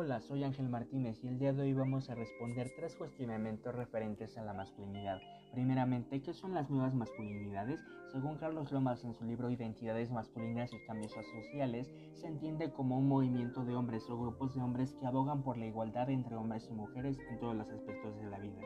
[0.00, 4.38] Hola, soy Ángel Martínez y el día de hoy vamos a responder tres cuestionamientos referentes
[4.38, 5.18] a la masculinidad.
[5.50, 7.80] Primeramente, ¿qué son las nuevas masculinidades?
[8.12, 13.08] Según Carlos Lomas en su libro Identidades masculinas y cambios sociales, se entiende como un
[13.08, 16.74] movimiento de hombres o grupos de hombres que abogan por la igualdad entre hombres y
[16.74, 18.60] mujeres en todos los aspectos de la vida.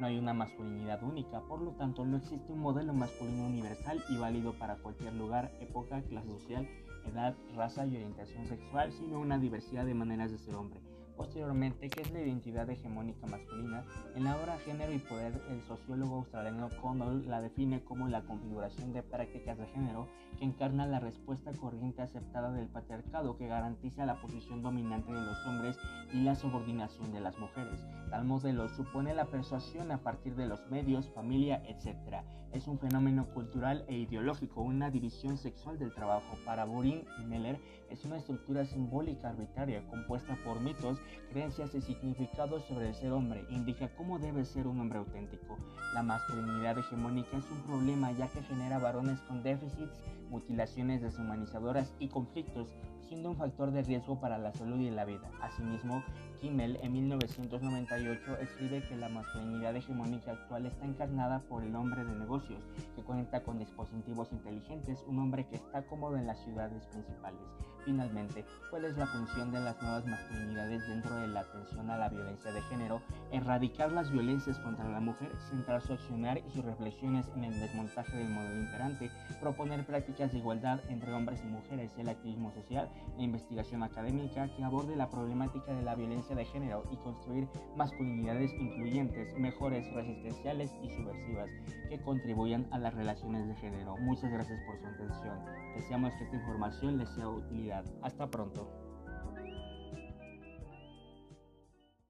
[0.00, 4.18] No hay una masculinidad única, por lo tanto no existe un modelo masculino universal y
[4.18, 6.68] válido para cualquier lugar, época, clase social
[7.10, 10.80] edad, raza y orientación sexual, sino una diversidad de maneras de ser hombre.
[11.16, 13.84] Posteriormente, ¿qué es la identidad hegemónica masculina?
[14.16, 18.92] En la obra Género y Poder, el sociólogo australiano Connell la define como la configuración
[18.92, 20.08] de prácticas de género
[20.38, 25.46] que encarna la respuesta corriente aceptada del patriarcado que garantiza la posición dominante de los
[25.46, 25.78] hombres
[26.12, 27.86] y la subordinación de las mujeres.
[28.10, 32.24] Tal modelo supone la persuasión a partir de los medios, familia, etc.
[32.52, 36.36] Es un fenómeno cultural e ideológico, una división sexual del trabajo.
[36.44, 37.60] Para Burin y Meller
[37.94, 40.98] es una estructura simbólica arbitraria compuesta por mitos
[41.30, 45.56] creencias y significados sobre el ser hombre, indica cómo debe ser un hombre auténtico.
[45.94, 49.96] La masculinidad hegemónica es un problema ya que genera varones con déficits,
[50.34, 52.68] mutilaciones deshumanizadoras y conflictos,
[53.08, 55.30] siendo un factor de riesgo para la salud y la vida.
[55.40, 56.02] Asimismo,
[56.40, 62.16] Kimmel en 1998 escribe que la masculinidad hegemónica actual está encarnada por el hombre de
[62.16, 62.64] negocios,
[62.96, 67.40] que cuenta con dispositivos inteligentes, un hombre que está cómodo en las ciudades principales.
[67.84, 72.08] Finalmente, ¿cuál es la función de las nuevas masculinidades dentro de la atención a la
[72.08, 73.02] violencia de género?
[73.30, 78.16] Erradicar las violencias contra la mujer, centrar su accionar y sus reflexiones en el desmontaje
[78.16, 83.22] del modelo imperante, proponer prácticas de igualdad entre hombres y mujeres, el activismo social, la
[83.22, 89.36] investigación académica que aborde la problemática de la violencia de género y construir masculinidades incluyentes,
[89.38, 91.50] mejores, resistenciales y subversivas
[91.88, 93.96] que contribuyan a las relaciones de género.
[93.98, 95.38] Muchas gracias por su atención.
[95.74, 97.84] Deseamos que esta información les sea de utilidad.
[98.02, 98.83] Hasta pronto.